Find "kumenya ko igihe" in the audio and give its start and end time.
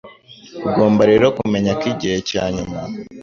1.37-2.17